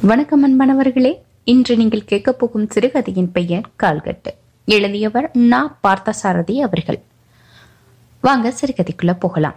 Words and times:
வணக்கம் 0.00 0.44
அன்பானவர்களே. 0.44 1.18
இன்று 1.44 1.76
நீங்கள் 1.76 2.04
கேட்க 2.04 2.32
போகும் 2.32 2.68
சிறுகதையின் 2.68 3.32
பெயர் 3.32 3.68
கால்கட்டு. 3.82 4.30
எழுதியவர் 4.64 5.30
நா. 5.32 5.78
பார்த்தசாரதி 5.82 6.58
அவர்கள். 6.58 7.00
வாங்க 8.20 8.52
சிறுகதைக்குள்ள 8.60 9.16
போகலாம். 9.18 9.54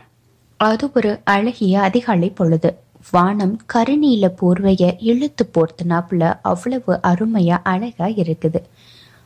அது 0.58 0.92
ஒரு 0.96 1.20
அழகிய 1.24 1.82
அதிகாலை 1.82 2.30
பொழுது. 2.30 2.78
வானம் 3.12 3.60
கருநீல 3.74 4.32
போர்வைய 4.42 4.96
இழுத்து 5.00 5.50
போர்த்தினாப்புல 5.54 6.34
அவ்வளவு 6.42 7.00
அருமையா 7.04 7.58
அழகா 7.64 8.06
இருக்குது. 8.06 8.62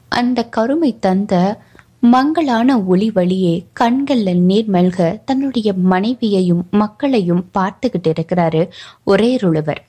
அந்த 0.09 0.43
கருமை 0.43 0.99
தந்த 0.99 1.59
மங்களான 1.99 2.83
ஒளி 2.83 3.11
வழியே 3.11 3.65
கண்கள்ல 3.79 4.35
நீர் 4.35 4.69
மல்க 4.69 5.21
தன்னுடைய 5.25 5.73
மனைவியையும் 5.73 6.67
மக்களையும் 6.71 7.49
பார்த்துக்கிட்டு 7.57 8.13
இருக்கிறாரு 8.19 8.69
ஒரே 9.03 9.35
ருழுவர் 9.35 9.85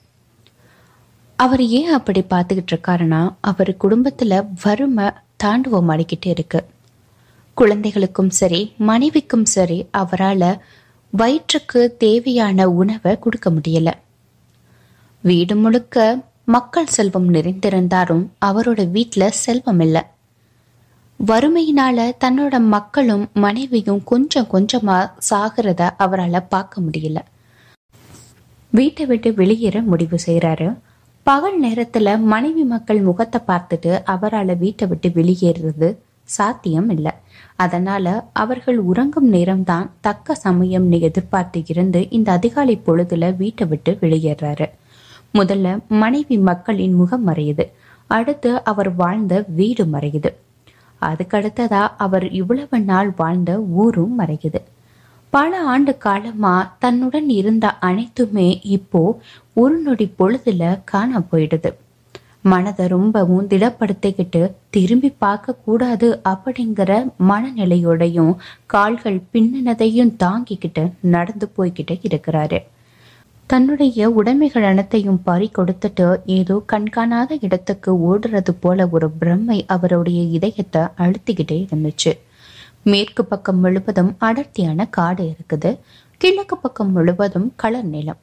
அவர் 1.38 1.62
ஏன் 1.78 1.90
அப்படி 1.92 2.20
பார்த்துக்கிட்டு 2.22 2.72
இருக்காருன்னா 2.72 3.20
அவர் 3.40 3.70
குடும்பத்தில் 3.76 4.36
வறுமை 4.62 5.06
தாண்டுவம் 5.44 5.90
அடிக்கிட்டு 5.92 6.28
இருக்கு. 6.34 6.60
குழந்தைகளுக்கும் 7.56 8.30
சரி 8.30 8.60
மனைவிக்கும் 8.88 9.44
சரி 9.54 9.78
அவரால் 9.90 10.48
வயிற்றுக்கு 11.12 11.96
தேவையான 11.96 12.68
உணவை 12.80 13.12
கொடுக்க 13.18 13.50
முடியல. 13.50 13.88
வீடு 15.24 15.54
முழுக்க 15.56 15.96
மக்கள் 16.44 16.92
செல்வம் 16.96 17.28
நிறைந்திருந்தாலும் 17.34 18.24
அவரோட 18.44 18.80
வீட்டில் 18.90 19.36
செல்வம் 19.44 19.80
இல்லை. 19.80 20.02
வறுமையினால 21.20 21.98
தன்னோட 22.24 22.54
மக்களும் 22.74 23.24
மனைவியும் 23.44 24.02
கொஞ்சம் 24.04 24.50
கொஞ்சமா 24.52 24.98
சாகிறத 25.30 25.82
அவரால் 25.96 26.48
பார்க்க 26.48 26.80
முடியல. 26.80 27.18
வீட்டை 28.72 29.04
விட்டு 29.06 29.28
வெளியேற 29.34 29.76
முடிவு 29.82 30.18
செய்கிறாரு 30.26 30.68
பகல் 31.28 31.62
நேரத்துல 31.62 32.08
மனைவி 32.22 32.64
மக்கள் 32.64 33.00
முகத்தை 33.00 33.40
பார்த்துட்டு 33.46 33.92
அவரால் 34.04 34.56
வீட்டை 34.56 34.88
விட்டு 34.88 35.08
வெளியேறுறது 35.08 35.88
சாத்தியம் 36.22 36.88
இல்லை. 36.88 37.12
அதனால 37.56 38.28
அவர்கள் 38.32 38.78
உறங்கும் 38.78 39.32
நேரம்தான் 39.32 39.88
தக்க 40.00 40.36
சமயம்னு 40.44 41.00
எதிர்பார்த்து 41.00 41.62
இருந்து 41.66 42.10
இந்த 42.10 42.32
அதிகாலை 42.32 42.80
பொழுதுல 42.86 43.36
வீட்டை 43.36 43.66
விட்டு 43.66 43.98
வெளியேறாரு. 44.00 44.66
முதல்ல 45.34 45.78
மனைவி 45.88 46.38
மக்களின் 46.38 46.92
முகம் 46.92 47.26
மறையுது. 47.26 47.66
அடுத்து 48.06 48.64
அவர் 48.64 48.94
வாழ்ந்த 48.94 49.44
வீடு 49.48 49.84
மறையுது. 49.84 50.32
அதுக்கடுத்ததா 51.02 51.82
அவர் 51.96 52.30
இவ்வளவு 52.30 52.80
நாள் 52.80 53.12
வாழ்ந்த 53.16 53.60
ஊரும் 53.60 54.18
மறையுது. 54.20 54.62
பல 55.32 55.58
ஆண்டு 55.72 55.98
காலமா 55.98 56.52
தன்னுடன் 56.78 57.28
இருந்த 57.28 57.66
அனைத்துமே 57.78 58.60
இப்போ 58.76 59.02
ஒரு 59.54 59.76
நொடி 59.78 60.06
பொழுதுல 60.18 60.80
காண 60.84 61.20
போயிடுது. 61.30 61.70
மனதை 62.42 62.86
ரொம்பவும் 62.86 63.48
திடப்படுத்திக்கிட்டு 63.48 64.42
திரும்பி 64.70 65.10
பார்க்க 65.18 65.54
கூடாது 65.66 66.08
அப்படிங்கிற 66.24 66.90
மனநிலையோடையும் 67.30 68.32
கால்கள் 68.66 69.18
பின்னினதையும் 69.32 70.12
தாங்கிக்கிட்டு 70.24 70.84
நடந்து 71.14 71.48
போய்கிட்டு 71.56 71.96
இருக்கிறாரு. 72.10 72.60
தன்னுடைய 73.46 74.08
உடைமைகள் 74.10 74.62
அனைத்தையும் 74.62 75.22
பறி 75.22 75.50
கொடுத்துட்டு 75.58 76.06
ஏதோ 76.38 76.62
கண்காணாத 76.66 77.38
இடத்துக்கு 77.40 77.92
ஓடுறது 78.08 78.54
போல 78.60 78.88
ஒரு 78.88 79.08
பிரம்மை 79.20 79.58
அவருடைய 79.66 80.22
இதயத்தை 80.38 80.82
அழுத்திக்கிட்டே 81.04 81.58
இருந்துச்சு. 81.66 82.12
மேற்கு 82.92 83.22
பக்கம் 83.30 83.60
முழுவதும் 83.62 84.10
அடர்த்தியான 84.26 84.86
காடு 84.96 85.22
இருக்குது. 85.32 85.70
கிழக்கு 86.20 86.56
பக்கம் 86.64 86.92
முழுவதும் 86.96 87.48
கலர் 87.62 87.88
நிலம். 87.94 88.20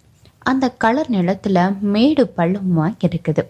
அந்த 0.52 0.66
கலர் 0.84 1.10
நிலத்துல 1.16 1.58
மேடு 1.94 2.24
பள்ளமா 2.38 2.86
இருக்குது. 3.06 3.44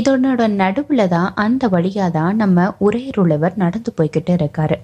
இதனோட 0.00 0.40
நடுவுல 0.60 1.06
தான் 1.14 1.28
அந்த 1.44 1.62
வழியா 1.74 2.06
தான் 2.18 2.40
நம்ம 2.42 2.66
உரையருளவர் 2.86 3.60
நடந்து 3.62 3.92
போய்கிட்டு 3.98 4.34
இருக்காரு. 4.38 4.78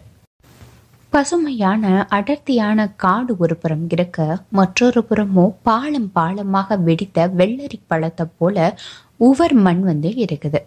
பசுமையான 1.12 1.84
அடர்த்தியான 2.16 2.88
காடு 3.04 3.34
ஒரு 3.44 3.56
புறம் 3.62 3.84
இருக்க 3.94 4.38
மற்றொரு 4.58 5.02
புறமோ 5.10 5.44
பாலம் 5.68 6.10
பாலமாக 6.16 6.78
வெடித்த 6.88 7.28
வெள்ளரி 7.40 7.80
பழத்தை 7.92 8.26
போல 8.38 8.56
உவர் 9.28 9.56
மண் 9.66 9.82
வந்து 9.90 10.10
இருக்குது. 10.24 10.60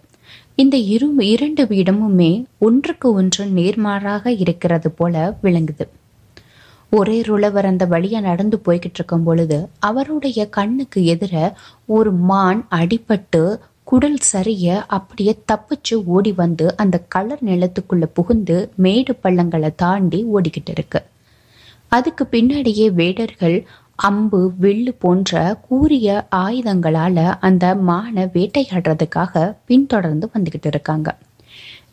இந்த 0.60 0.78
இரு 0.78 1.08
இரண்டு 1.24 1.64
வீடமுமே 1.64 2.44
ஒன்றுக்கு 2.58 3.14
ஒன்று 3.14 3.46
நேர்மாறாக 3.46 4.40
இருக்கிறது 4.40 4.92
போல 4.92 5.38
விளங்குது. 5.44 5.86
ஒரே 6.92 7.22
ருளவர் 7.22 7.66
அந்த 7.66 7.86
வழியா 7.86 8.22
நடந்து 8.22 8.62
போய்கிட்டு 8.66 8.94
இருக்கும் 8.94 9.24
பொழுது 9.24 9.70
அவருடைய 9.80 10.50
கண்ணுக்கு 10.50 11.02
எதிர 11.02 11.34
ஒரு 11.86 12.12
மான் 12.12 12.68
அடிபட்டு 12.70 13.60
குடல் 13.84 14.20
சரிய 14.20 14.86
அப்படியே 14.88 15.38
தப்பிச்சு 15.52 16.04
ஓடி 16.06 16.32
வந்து 16.32 16.76
அந்த 16.76 16.98
கலர் 17.08 17.44
நிலத்துக்குள்ள 17.46 18.06
புகுந்து 18.14 18.72
மேடு 18.76 19.16
பள்ளங்களை 19.16 19.76
தாண்டி 19.76 20.26
ஓடிக்கிட்டு 20.34 20.70
இருக்கு 20.70 21.02
அதுக்கு 21.92 22.28
பின்னாடியே 22.32 22.92
வேடர்கள் 22.92 23.58
அம்பு 24.00 24.54
வில்லு 24.62 24.92
போன்ற 25.00 25.34
கூரிய 25.62 26.28
ஆயுதங்களால 26.36 27.18
அந்த 27.40 27.76
மானை 27.88 28.24
வேட்டையாடுறதுக்காக 28.36 29.34
பின்தொடர்ந்து 29.66 30.30
வந்துகிட்டு 30.34 30.66
இருக்காங்க. 30.66 31.10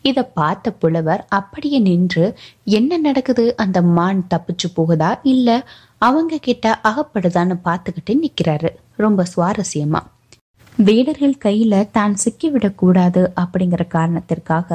இதை 0.01 0.23
பார்த்த 0.33 0.71
புலவர் 0.71 1.25
அப்படியே 1.29 1.79
நின்று 1.79 2.25
என்ன 2.63 2.97
நடக்குது? 2.97 3.55
அந்த 3.55 3.81
மான் 3.97 4.27
தப்பிச்சு 4.33 4.67
போகுதா? 4.75 5.19
இல்ல 5.23 5.49
அவங்க 6.01 6.37
கிட்ட 6.37 6.79
அகப்படுதான்னு 6.83 7.55
பார்த்துக்கிட்டு 7.65 8.13
நிக்கிறாரு. 8.23 8.69
ரொம்ப 8.95 9.23
சுவாரஸ்யமா. 9.35 10.01
வேடர்கள் 10.77 11.41
கையில 11.45 11.91
தான் 11.91 12.15
சிக்கிவிடக் 12.23 12.75
கூடாது 12.75 13.33
அப்படிங்கிற 13.35 13.87
காரணத்திற்காக 13.87 14.69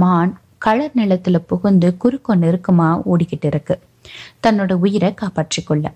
மான் 0.00 0.32
களர் 0.58 0.96
நிலத்துல 0.96 1.38
புகுந்து 1.46 1.96
குறுக்கோ 2.02 2.32
நெருக்கமா 2.42 2.88
ஓடிக்கிட்டு 3.12 3.44
இருக்கு. 3.44 3.74
தன்னோட 4.42 4.72
உயிரை 4.72 5.14
காப்பாற்றிக்கொள்ள. 5.14 5.86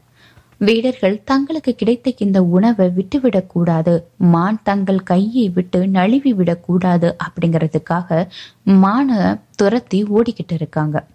வீரர்கள் 0.65 1.23
தங்களுக்கு 1.25 1.75
கிடைத்த 1.75 2.15
இந்த 2.19 2.43
உணவை 2.43 2.89
விட்டுவிடக் 2.89 3.51
கூடாது 3.51 3.93
மான் 4.17 4.61
தங்கள் 4.63 5.03
கையை 5.03 5.49
விட்டு 5.49 5.89
நழுவி 5.89 6.33
விடக்கூடாது 6.33 7.17
அப்படிங்கிறதுக்காக 7.25 8.27
மானை 8.67 9.41
துரத்தி 9.57 10.03
ஓடிக்கிட்டு 10.05 10.53
இருக்காங்க. 10.53 11.07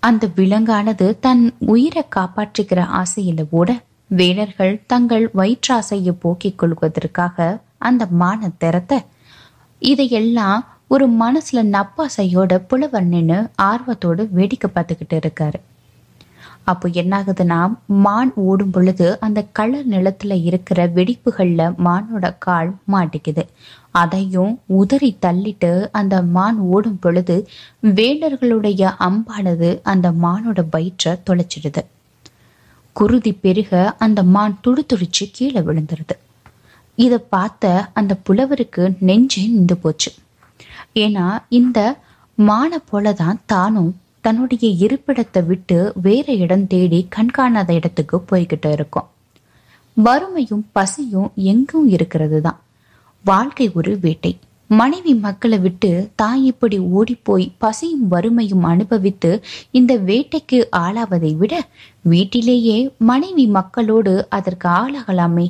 அந்த 0.00 0.28
விலங்கானது 0.36 1.18
தன் 1.20 1.54
உயிரை 1.58 2.04
காப்பாற்றுகிற 2.16 3.02
ஆசையில 3.02 3.46
ஓட 3.50 3.80
வேடர்கள் 4.08 4.82
தங்கள் 4.86 5.30
வயிற்றாசையை 5.34 6.10
போக்கிக் 6.10 6.58
கொள்வதற்காக 6.58 7.58
அந்த 7.78 8.06
மான 8.06 8.50
திறத்த 8.60 9.00
இதையெல்லாம் 9.78 10.60
ஒரு 10.88 11.06
மனசுல 11.10 11.62
நப்பாசையோட 11.76 12.56
புலவர் 12.68 13.04
நின்று 13.04 13.48
ஆர்வத்தோடு 13.62 14.28
வேடிக்கை 14.30 14.70
பார்த்துக்கிட்டு 14.74 15.20
இருக்காரு. 15.24 15.60
அப்போ 16.64 16.88
என்னாகுதுன்னா 16.88 17.76
மான் 17.86 18.32
ஓடும் 18.34 18.70
பொழுது 18.70 19.20
அந்த 19.20 19.42
கலர் 19.52 19.88
நிலத்துல 19.88 20.42
இருக்கிற 20.44 20.86
வெடிப்புகள்ல 20.88 21.62
மானோட 21.84 22.34
கால் 22.38 22.76
மாட்டிக்குது. 22.92 23.42
அதையும் 23.90 24.60
உதறி 24.66 25.16
தள்ளிட்டு 25.20 25.88
அந்த 25.92 26.22
மான் 26.22 26.58
ஓடும் 26.58 26.98
பொழுது 26.98 27.48
வேடர்களுடைய 27.82 28.92
அம்பானது 28.98 29.80
அந்த 29.82 30.10
மானோட 30.10 30.64
வயிற்றை 30.70 31.12
தொலைச்சிடுது. 31.30 31.82
குருதி 32.92 33.32
பெருக 33.32 33.94
அந்த 33.98 34.22
மான் 34.22 34.58
துடிதுடிச்சு 34.66 35.26
கீழே 35.32 35.60
விழுந்துருது. 35.60 36.16
இதை 36.94 37.18
பார்த்த 37.18 37.90
அந்த 37.92 38.16
புலவருக்கு 38.24 38.96
நெஞ்சே 39.00 39.46
நின்று 39.46 39.76
போச்சு. 39.76 40.12
ஏன்னா 40.94 41.26
இந்த 41.48 41.96
மானை 42.38 42.78
போலதான் 42.92 43.38
தானும் 43.46 44.00
தன்னுடைய 44.24 44.64
இருப்பிடத்தை 44.84 45.40
விட்டு 45.46 45.76
வேற 46.02 46.26
இடம் 46.44 46.66
தேடி 46.66 47.00
கண்காணாத 47.08 47.70
இடத்துக்கு 47.74 48.16
போய்கிட்டு 48.30 48.70
இருக்கோம். 48.72 49.08
வறுமையும் 49.96 50.64
பசியும் 50.72 51.30
எங்கும் 51.52 51.88
இருக்கிறது 51.88 52.38
தான் 52.40 52.60
வாழ்க்கை 53.24 53.66
ஒரு 53.74 53.92
வேட்டை. 54.00 54.32
மனைவி 54.70 55.12
மக்களை 55.14 55.58
விட்டு 55.58 55.90
தாய் 56.14 56.44
இப்படி 56.44 56.78
ஓடிப்போய் 56.98 57.46
பசியும் 57.58 58.06
வறுமையும் 58.08 58.62
அனுபவித்து 58.62 59.30
இந்த 59.70 59.94
வேட்டைக்கு 60.08 60.58
ஆளாவதை 60.76 61.32
விட 61.36 61.54
வீட்டிலேயே 62.02 62.76
மனைவி 63.10 63.46
மக்களோடு 63.46 64.14
அதற்கு 64.28 64.68
ஆளாகலாமே. 64.68 65.46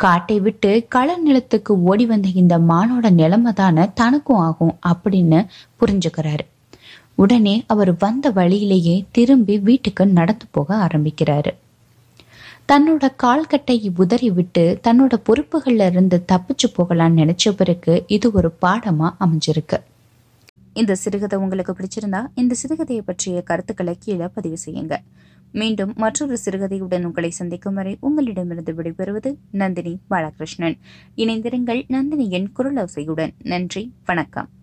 காட்டை 0.00 0.38
விட்டு 0.40 0.72
கள 0.88 1.16
நிலத்துக்கு 1.16 1.72
ஓடி 1.82 2.06
வந்த 2.06 2.28
இந்த 2.42 2.58
மானோட 2.70 3.06
நிலைமை 3.10 3.52
தானே 3.52 3.84
தனக்கும் 3.94 4.42
ஆகும் 4.46 4.74
அப்படின்னு 4.88 5.40
புரிஞ்சுக்கிறாரு. 5.80 6.46
உடனே 7.14 7.64
அவர் 7.66 7.96
வந்த 7.98 8.30
வழியிலேயே 8.30 9.04
திரும்பி 9.10 9.58
வீட்டுக்கு 9.58 10.06
நடந்து 10.06 10.46
போக 10.50 10.86
ஆரம்பிக்கிறாரு. 10.86 11.50
தன்னோட 12.68 13.08
கால்கட்டை 13.22 13.90
உதறி 13.96 14.30
விட்டு 14.30 14.80
தன்னோட 14.82 15.12
பொறுப்புகள்ல 15.24 15.90
இருந்து 15.90 16.24
தப்பிச்சு 16.32 16.68
போகலான்னு 16.76 17.18
நினைச்ச 17.22 17.50
பிறகு 17.50 18.04
இது 18.06 18.30
ஒரு 18.32 18.54
பாடமா 18.62 19.14
அமைஞ்சிருக்கு. 19.20 19.78
இந்த 20.72 20.94
சிறுகதை 20.94 21.38
உங்களுக்கு 21.38 21.72
பிடிச்சிருந்தா 21.72 22.26
இந்த 22.34 22.54
சிறுகதையை 22.62 22.98
பற்றிய 22.98 23.42
கருத்துக்களை 23.42 23.96
கீழே 24.00 24.28
பதிவு 24.34 24.56
செய்யுங்க. 24.66 24.96
மீண்டும் 25.52 25.92
மற்றொரு 25.96 26.38
சிறுகதையுடன் 26.44 27.04
உங்களை 27.04 27.30
சந்திக்கும் 27.30 27.74
வரை 27.74 27.96
உங்களிடமிருந்து 28.00 28.72
விடைபெறுவது 28.72 29.34
நந்தினி 29.50 29.98
பாலகிருஷ்ணன். 30.10 30.78
இணைந்திருங்கள் 31.16 31.82
நந்தினியின் 31.88 32.46
குரலோசையுடன் 32.58 33.32
நன்றி 33.42 33.92
வணக்கம். 34.06 34.48